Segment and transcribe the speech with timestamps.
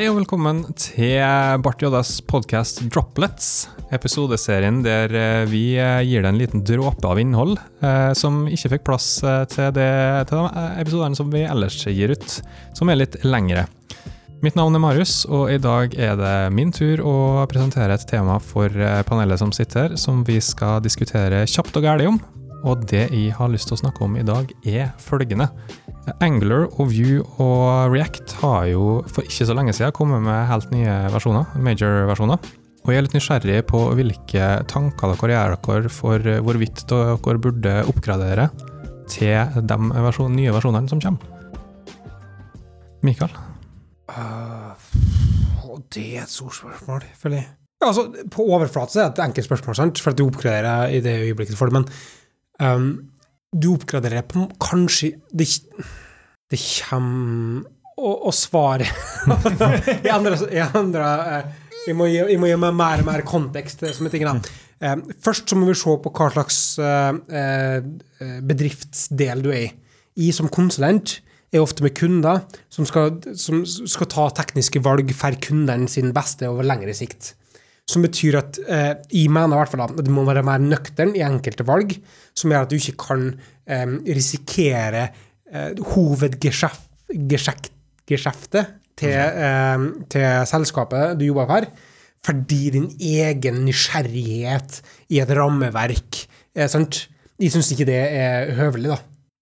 [0.00, 1.18] Hei og velkommen til
[1.60, 3.66] Bart Joddas podkast Droplets.
[3.92, 8.70] Episodeserien der eh, vi eh, gir deg en liten dråpe av innhold eh, som ikke
[8.72, 9.90] fikk plass eh, til, det,
[10.30, 12.38] til de episodene som vi ellers gir ut,
[12.72, 13.66] som er litt lengre.
[14.40, 17.16] Mitt navn er Marius, og i dag er det min tur å
[17.52, 18.72] presentere et tema for
[19.04, 22.22] panelet som sitter som vi skal diskutere kjapt og gærlig om.
[22.64, 25.48] Og det jeg har lyst til å snakke om i dag, er følgende.
[26.20, 30.72] Angler og View og React har jo for ikke så lenge siden kommet med helt
[30.72, 32.50] nye versjoner, major-versjoner.
[32.80, 37.74] Og jeg er litt nysgjerrig på hvilke tanker dere gjør dere for hvorvidt dere burde
[37.92, 38.48] oppgradere
[39.10, 41.36] til de versjon, nye versjonene som kommer.
[43.04, 43.32] Mikael?
[44.10, 44.76] Uh,
[45.94, 47.48] det er et stort spørsmål, føler jeg.
[47.80, 50.00] Altså, på overflate er det et enkelt spørsmål, sant?
[50.02, 51.86] for at du oppgraderer i det øyeblikket får det, men
[52.60, 52.90] um,
[53.50, 55.46] du oppgraderer på kanskje Det,
[56.50, 57.66] det kommer
[57.98, 58.88] Og, og svaret
[60.04, 61.54] Jeg endrer, jeg,
[61.86, 64.40] jeg, må gi, jeg må gi meg mer og mer kontekst som er tingene.
[64.80, 69.72] Um, først så må vi se på hva slags uh, uh, bedriftsdel du er i.
[70.24, 71.18] I som konsulent
[71.52, 72.40] er ofte med kunder
[72.72, 77.34] som skal, som skal ta tekniske valg for kundene sin beste over lengre sikt.
[77.90, 81.16] Som betyr at eh, jeg mener i hvert fall at du må være mer nøktern
[81.18, 81.90] i enkelte valg,
[82.36, 83.22] som gjør at du ikke kan
[83.66, 85.02] eh, risikere
[85.50, 88.66] eh, hovedgeskjeftet
[89.00, 89.78] til, eh,
[90.12, 91.64] til, selskapet du jobber for,
[92.26, 94.70] fordi din egen nysgjerrighet
[95.08, 96.10] i et rammeverk
[96.54, 97.08] er sant?
[97.40, 98.98] Jeg syns ikke det er høvelig, da.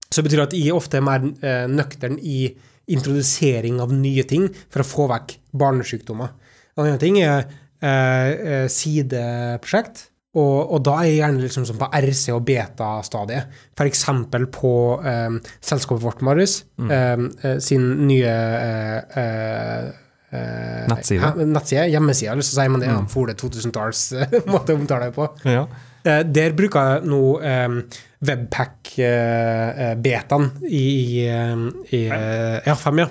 [0.07, 2.55] Så det betyr at jeg ofte er mer eh, nøktern i
[2.89, 6.31] introdusering av nye ting for å få vekk barnesykdommer.
[6.79, 7.45] En annen ting er
[7.85, 10.09] eh, sideprosjekt.
[10.39, 13.55] Og, og, da er jeg gjerne liksom sånn på RC- og beta-stadiet.
[13.75, 14.05] F.eks.
[14.55, 16.93] på eh, selskapet vårt, Marius, mm.
[16.93, 18.35] eh, sin nye
[19.09, 19.89] eh,
[20.93, 21.33] nettside.
[21.49, 21.89] nettside.
[21.95, 22.93] Hjemmeside, eller så sier man det.
[22.93, 23.09] Mm.
[23.11, 24.05] For det 2000-talls
[24.53, 25.31] måte å omtale det på.
[25.49, 25.65] Ja.
[26.29, 27.23] Der bruker jeg nå
[28.19, 31.23] Webpack-betaen i, i,
[31.95, 33.09] i ja, fem, ja.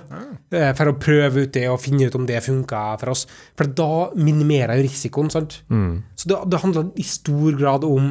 [0.75, 3.23] For å prøve ut det og finne ut om det funker for oss.
[3.55, 5.51] For da minimerer jeg risikoen, sant.
[5.71, 6.03] Mm.
[6.15, 8.03] Så det, det, handler i stor grad om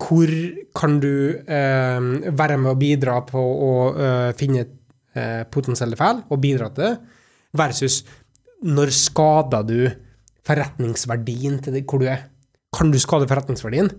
[0.00, 0.30] hvor
[0.76, 2.00] kan du eh,
[2.32, 4.62] være med og bidra på å eh, finne
[5.12, 6.94] eh, potensielle feil og bidra til det,
[7.60, 7.94] versus
[8.64, 9.80] når skader du
[10.46, 12.29] forretningsverdien til det, hvor du er.
[12.76, 13.90] Kan du skade forretningsverdien?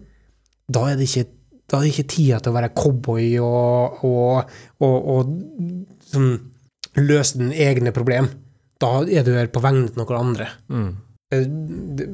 [0.72, 1.28] Da er det ikke
[1.72, 4.50] da er det ikke tida til å være cowboy og, og,
[4.84, 6.34] og, og sånn,
[7.00, 8.28] løse dine egne problem.
[8.82, 10.50] Da er du her på vegne til noen andre.
[10.68, 10.90] Mm.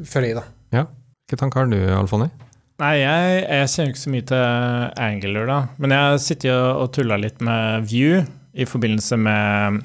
[0.06, 0.44] Føler jeg, da.
[0.76, 0.84] Ja.
[1.26, 2.30] Hvilke tanker har du, Alfonny?
[2.78, 4.44] Nei, jeg, jeg kjenner ikke så mye til
[5.08, 5.58] Angular, da.
[5.82, 8.22] Men jeg har sittet og, og tulla litt med View
[8.54, 9.80] i forbindelse med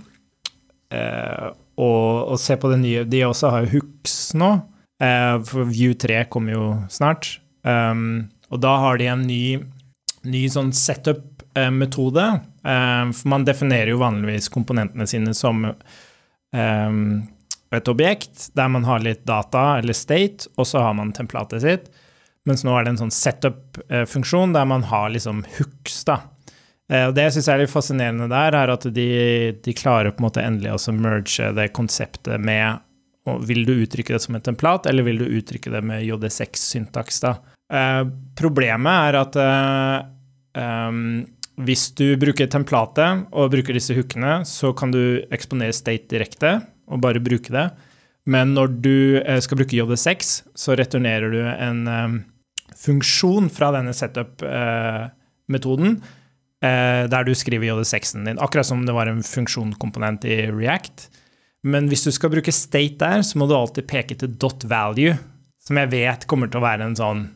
[0.93, 1.49] eh,
[1.81, 1.89] å,
[2.29, 4.53] å, se på det nye De også har jo hooks nå.
[5.03, 7.39] Eh, for View 3 kommer jo snart.
[7.63, 9.45] Um, og da har de en ny,
[10.29, 12.27] ny sånn setup-metode.
[12.63, 17.07] Um, for man definerer jo vanligvis komponentene sine som um,
[17.73, 21.89] et objekt der man har litt data eller state, og så har man templatet sitt.
[22.47, 26.19] Mens nå er det en sånn setup-funksjon der man har liksom hooks, da.
[26.91, 29.11] Eh, og det jeg syns er litt fascinerende der, er at de,
[29.63, 32.83] de klarer på en måte endelig å merge det konseptet med
[33.23, 37.21] Vil du uttrykke det som et templat, eller vil du uttrykke det med JD6-syntaks?
[37.23, 37.37] da?
[37.73, 38.03] Eh,
[38.37, 39.99] problemet er at eh,
[40.59, 41.23] um,
[41.63, 46.61] hvis du bruker templatet og bruker disse hookene, så kan du eksponere state direkte
[46.91, 47.71] og bare bruke det.
[48.27, 50.09] Men når du eh, skal bruke JD6,
[50.59, 52.19] så returnerer du en um,
[52.83, 56.01] funksjon fra denne setup-metoden
[56.63, 61.09] der du skriver JD6-en din, akkurat som det var en funksjonskomponent i React.
[61.63, 65.15] Men hvis du skal bruke state der, så må du alltid peke til dot value,
[65.63, 67.31] som jeg vet kommer til å være en sånn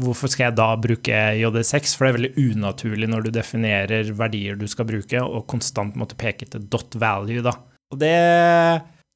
[0.00, 1.90] Hvorfor skal jeg da bruke JD6?
[1.92, 6.16] For det er veldig unaturlig når du definerer verdier du skal bruke, og konstant måtte
[6.16, 7.52] peke til dot value, da.
[7.92, 8.14] Og det,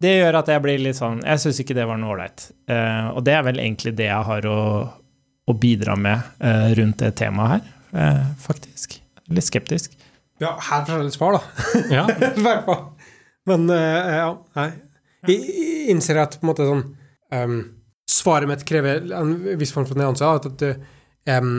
[0.05, 2.51] det gjør at jeg blir litt sånn Jeg syns ikke det var noe ålreit.
[2.69, 4.61] Uh, og det er vel egentlig det jeg har å,
[5.49, 8.99] å bidra med uh, rundt det temaet her, uh, faktisk.
[9.33, 9.97] Litt skeptisk.
[10.43, 11.81] Ja, her får jeg litt svar, da.
[11.95, 12.05] Ja.
[12.37, 12.85] I hvert fall.
[13.51, 14.69] Men ja, nei.
[15.29, 16.85] Jeg innser at på en måte sånn
[17.33, 17.57] um,
[18.09, 20.29] Svaret mitt krever en viss form for nyanse.
[20.29, 21.55] At, at um,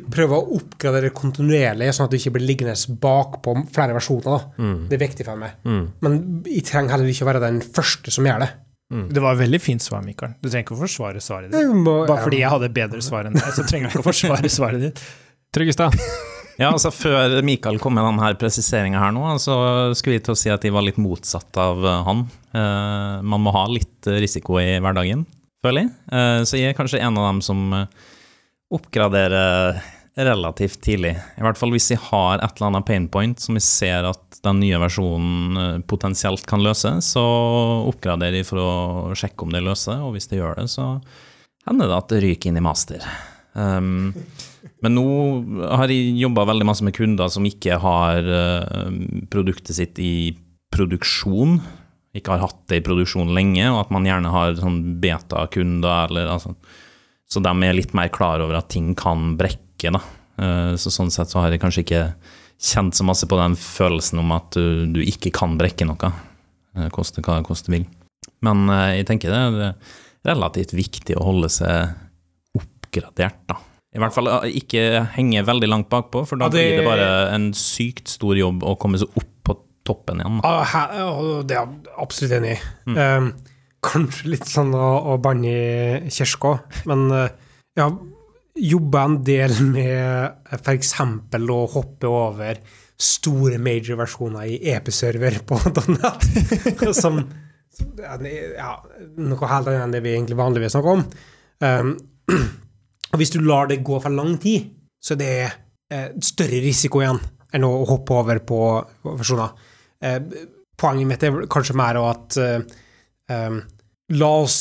[0.00, 4.46] prøver å oppgradere kontinuerlig, sånn at du ikke blir liggende bakpå flere versjoner.
[4.56, 4.76] Mm.
[4.88, 5.58] Det er viktig for meg.
[5.68, 5.84] Mm.
[6.04, 6.18] Men
[6.48, 8.50] jeg trenger heller ikke å være den første som gjør det.
[8.92, 9.06] Mm.
[9.12, 10.34] Det var et veldig fint svar, Mikael.
[10.40, 11.76] Du trenger ikke å forsvare svaret ditt.
[11.76, 14.52] Må, Bare fordi jeg hadde bedre svar enn deg, så trenger jeg ikke å forsvare
[14.52, 15.08] svaret ditt.
[15.52, 15.96] Tryggestad?
[16.60, 19.54] Ja, altså Før Mikael kom med denne presiseringa her nå, så
[19.96, 22.26] skulle vi til å si at de var litt motsatt av eh, han.
[22.52, 25.24] Eh, man må ha litt risiko i hverdagen,
[25.64, 25.94] føler jeg.
[26.12, 27.64] Eh, så jeg er kanskje en av dem som
[28.72, 29.80] oppgraderer
[30.12, 31.14] relativt tidlig.
[31.40, 34.40] I hvert fall hvis jeg har et eller annet pain point som jeg ser at
[34.44, 37.24] den nye versjonen potensielt kan løse, så
[37.88, 38.72] oppgraderer jeg for å
[39.16, 40.94] sjekke om det løser, og hvis det gjør det, så
[41.68, 43.06] hender det at det ryker inn i master.
[43.52, 44.12] Um,
[44.82, 45.06] men nå
[45.78, 48.88] har jeg jobba veldig masse med kunder som ikke har uh,
[49.30, 50.34] produktet sitt i
[50.74, 51.60] produksjon,
[52.16, 56.56] ikke har hatt det i produksjon lenge, og at man gjerne har sånn beta-kunder, altså
[57.32, 60.02] Så de er litt mer klar over at ting kan brekke, da.
[60.36, 62.04] Uh, så sånn sett så har jeg kanskje ikke
[62.62, 66.10] kjent så masse på den følelsen om at du, du ikke kan brekke noe,
[66.76, 67.86] uh, koste hva det koste vil.
[68.42, 71.94] Men jeg tenker det, er relativt viktig å holde seg
[72.58, 73.62] oppgradert, da.
[73.92, 74.82] I hvert fall eh, ikke
[75.18, 78.62] henge veldig langt bakpå, for da Ja, det- blir det bare en sykt stor jobb
[78.64, 80.40] å komme seg opp på toppen igjen.
[80.44, 82.96] Ah, her- ja, Det er jeg absolutt enig i.
[82.96, 83.32] Um,
[83.82, 85.52] kanskje litt sånn å, å banne
[86.06, 87.28] i kirka, men uh,
[87.76, 87.98] jeg har
[88.54, 90.92] jobba en del med f.eks.
[91.00, 92.58] å hoppe over
[93.02, 95.56] store major-versjoner i EP-server på
[96.92, 97.24] som
[97.72, 98.76] som- ja,
[99.16, 101.04] noe helt annet enn det vi egentlig vanligvis snakker om.
[101.64, 101.96] Um,
[103.12, 104.70] og hvis du lar det gå for lang tid,
[105.02, 105.52] så det er
[106.16, 107.18] det større risiko igjen
[107.52, 108.58] enn å hoppe over på
[109.04, 109.50] versjoner.
[110.00, 110.20] Eh,
[110.80, 113.58] poenget mitt er kanskje mer at eh,
[114.16, 114.58] La oss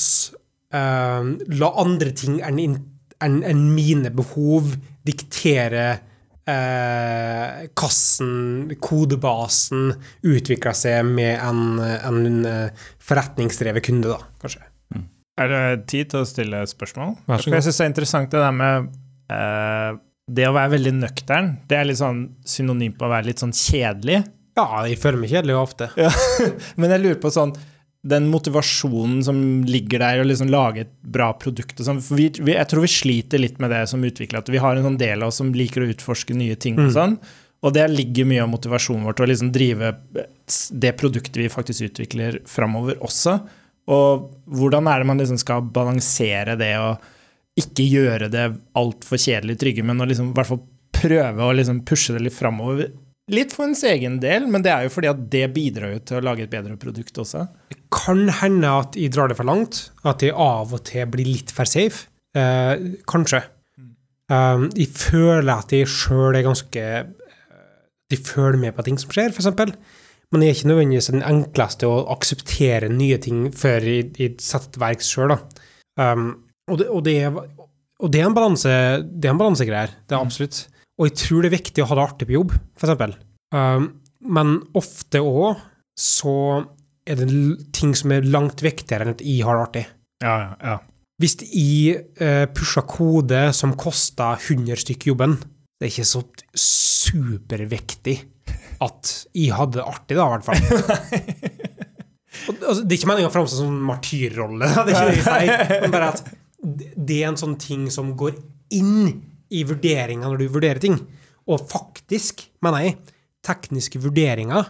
[0.76, 2.80] eh, La andre ting enn in-
[3.24, 4.74] enn enn mine behov
[5.08, 5.86] diktere
[6.50, 9.92] eh, kassen, kodebasen,
[10.28, 14.66] utvikle seg med en, en eh, forretningsdrevet kunde, da, kanskje.
[15.40, 17.16] Er det tid til å stille spørsmål?
[17.30, 18.90] Vær så For jeg syns det er interessant det der med
[19.32, 19.92] uh,
[20.32, 21.54] det å være veldig nøktern.
[21.68, 24.22] Det er litt sånn synonym på å være litt sånn kjedelig.
[24.60, 25.90] Ja, jeg føler meg kjedelig ofte.
[26.80, 27.56] Men jeg lurer på sånn
[28.02, 29.38] den motivasjonen som
[29.68, 32.00] ligger der, å liksom lage et bra produkt og sånn.
[32.02, 34.88] Vi, vi, jeg tror vi sliter litt med det som utvikler, at vi har en
[34.88, 36.96] sånn del av oss som liker å utforske nye ting og Mm.
[36.98, 37.18] sånn.
[37.62, 39.92] Og det ligger mye av motivasjonen vår til å liksom drive
[40.82, 43.36] det produktet vi faktisk utvikler, framover også.
[43.92, 47.10] Og hvordan er det man liksom skal balansere det og
[47.60, 48.46] ikke gjøre det
[48.80, 50.62] altfor kjedelig trygge, men å liksom i hvert fall
[50.96, 52.92] prøve å liksom pushe det litt framover.
[53.32, 56.20] Litt for ens egen del, men det er jo fordi at det bidrar jo til
[56.20, 57.46] å lage et bedre produkt også.
[57.72, 61.30] Det kan hende at jeg drar det for langt, at jeg av og til blir
[61.30, 62.08] litt for safe.
[62.36, 63.44] Eh, kanskje.
[64.32, 66.84] Um, jeg føler at jeg sjøl er ganske
[68.08, 69.50] De følger med på ting som skjer, f.eks.
[70.32, 74.84] Men jeg er ikke nødvendigvis den enkleste å akseptere nye ting før jeg, setter til
[74.84, 75.34] verks sjøl.
[76.00, 76.30] Um,
[76.72, 77.36] og, det, er,
[78.24, 79.98] en balansegreie Det er.
[80.08, 80.62] Det er absolutt.
[81.00, 83.18] Og jeg tror det er viktig å ha det artig på jobb, f.eks.
[83.52, 83.90] Um,
[84.32, 85.60] men ofte òg
[86.00, 86.36] så
[87.10, 87.28] er det
[87.76, 89.86] ting som er langt viktigere enn at jeg har det artig.
[90.24, 90.78] Ja, ja, ja.
[91.22, 95.36] Hvis jeg uh, pusher kode som koster 100 stykk jobben,
[95.82, 96.22] det er ikke så
[96.56, 98.16] superviktig
[98.82, 100.62] at jeg hadde det artig, da, i hvert fall.
[102.48, 105.92] Altså, det er ikke meningen å framstå som martyrrolle, det er ikke det sier, men
[105.94, 108.36] bare at det det er en sånn ting som går
[108.78, 109.10] inn
[109.52, 110.98] i vurderinga når du vurderer ting.
[111.50, 112.98] Og faktisk, mener jeg,
[113.46, 114.70] tekniske vurderinger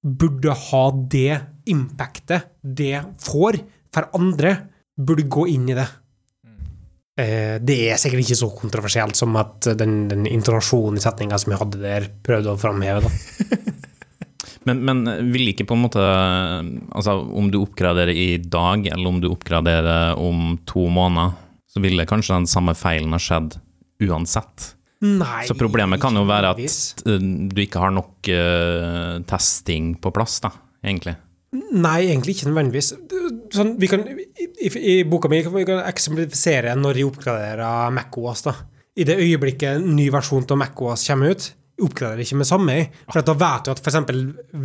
[0.00, 3.60] burde ha det impactet det får
[3.92, 4.54] for andre,
[4.96, 5.86] burde gå inn i det.
[7.18, 11.54] Eh, Det er sikkert ikke så kontroversielt som at den, den intonasjonen i setninga som
[11.54, 13.08] jeg hadde der, prøvde å framheve.
[13.08, 13.76] da.
[14.68, 19.20] Men, men vil ikke på en måte Altså, om du oppgraderer i dag, eller om
[19.22, 21.32] du oppgraderer om to måneder,
[21.70, 23.56] så ville kanskje den samme feilen ha skjedd
[24.04, 24.74] uansett.
[25.00, 26.60] Nei, Så problemet kan jo være at
[27.08, 30.50] eh, du ikke har nok uh, testing på plass, da,
[30.84, 31.14] egentlig.
[31.50, 32.92] Nei, egentlig ikke nødvendigvis.
[33.54, 38.44] Sånn, vi kan, i, i, boka mi kan vi eksemplifisere når jeg oppgraderer MacOS.
[38.46, 38.54] da.
[39.00, 41.48] I det øyeblikket en ny versjon av MacOS kommer ut,
[41.80, 42.76] oppgraderer ikke med samme.
[43.08, 43.98] For at da vet du at f.eks.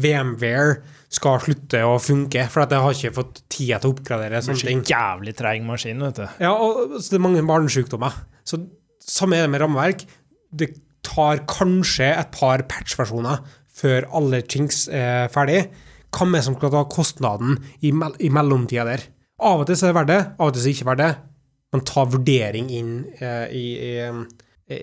[0.05, 0.75] VMware
[1.17, 4.55] skal slutte å funke, for at jeg har ikke fått tida til å oppgradere Det
[4.59, 6.25] er en jævlig treig maskin, vet du.
[6.45, 8.21] Ja, og så det er mange barnesykdommer.
[8.45, 8.61] Så
[9.01, 10.05] samme er det med rammeverk.
[10.53, 10.69] Det
[11.05, 13.41] tar kanskje et par patch-versjoner
[13.75, 15.65] før alle chinks er ferdig.
[16.15, 19.05] Hvem er som skal ta kostnaden i, mell mellomtida der?
[19.45, 20.89] Av og til så er det verdt det, av og til så er det ikke
[20.91, 21.13] verdt det.
[21.75, 23.93] Man tar vurdering inn eh, i, i,
[24.71, 24.81] i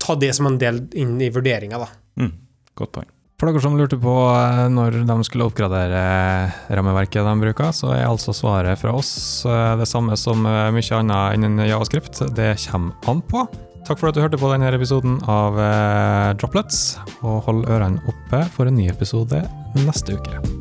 [0.00, 1.88] Ta det som en del inn i vurderinga, da.
[2.22, 2.30] Mm,
[2.80, 3.10] godt poeng.
[3.40, 6.00] For dere som lurte på eh, når de skulle oppgradere
[6.76, 9.12] rammeverket de bruker, så er altså svaret fra oss
[9.48, 12.20] eh, det samme som eh, mye annet innen javascript.
[12.36, 13.46] Det kommer an på.
[13.88, 18.44] Takk for at du hørte på denne episoden av eh, Droplets, og hold ørene oppe
[18.52, 19.44] for en ny episode
[19.86, 20.59] neste uke.